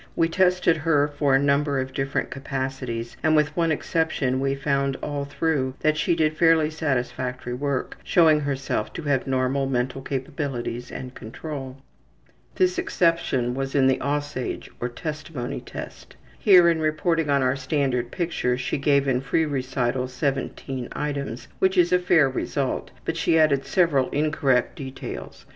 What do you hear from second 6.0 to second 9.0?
did fairly satisfactory work, showing herself